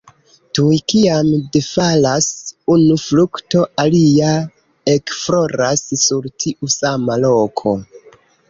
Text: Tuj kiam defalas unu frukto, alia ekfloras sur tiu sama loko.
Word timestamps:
Tuj 0.59 0.77
kiam 0.91 1.27
defalas 1.57 2.29
unu 2.77 2.97
frukto, 3.03 3.63
alia 3.85 4.33
ekfloras 4.97 5.87
sur 6.09 6.33
tiu 6.45 6.75
sama 6.81 7.23
loko. 7.29 7.77